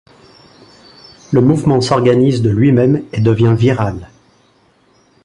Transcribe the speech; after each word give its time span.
Le 1.31 1.41
mouvement 1.41 1.79
s'organise 1.79 2.41
de 2.41 2.49
lui-même 2.49 3.05
et 3.13 3.21
devient 3.21 3.53
viral. 3.55 4.09